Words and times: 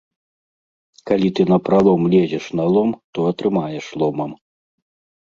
Калі 1.11 1.27
ты 1.41 1.45
напралом 1.51 2.01
лезеш 2.15 2.49
на 2.63 2.69
лом, 2.73 2.89
то 3.19 3.31
атрымаеш 3.37 3.85
ломам. 4.03 4.31